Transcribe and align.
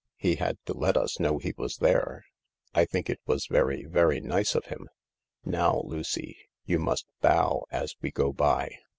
He 0.17 0.37
had 0.37 0.57
to 0.65 0.73
let 0.73 0.97
us 0.97 1.19
know 1.19 1.37
he 1.37 1.53
was 1.55 1.77
there. 1.77 2.25
I 2.73 2.85
think 2.85 3.07
it 3.07 3.19
was 3.27 3.45
very, 3.45 3.85
very 3.85 4.19
nice 4.19 4.55
of 4.55 4.65
him. 4.65 4.89
Now, 5.45 5.81
Lucy, 5.85 6.39
you 6.65 6.79
must 6.79 7.05
bow 7.19 7.65
as 7.69 7.95
we 8.01 8.09
go 8.09 8.33
by." 8.33 8.79